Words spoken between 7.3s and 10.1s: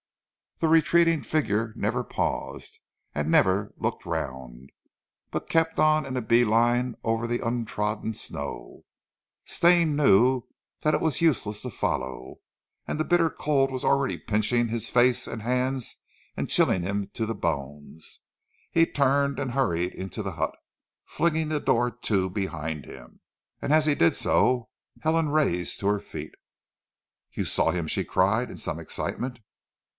untrodden snow. Stane